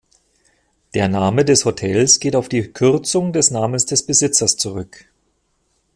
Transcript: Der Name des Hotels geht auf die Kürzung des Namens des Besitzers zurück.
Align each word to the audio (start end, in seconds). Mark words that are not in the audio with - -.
Der 0.95 1.07
Name 1.09 1.45
des 1.45 1.63
Hotels 1.63 2.19
geht 2.19 2.35
auf 2.35 2.49
die 2.49 2.67
Kürzung 2.73 3.33
des 3.33 3.51
Namens 3.51 3.85
des 3.85 4.03
Besitzers 4.03 4.57
zurück. 4.57 5.05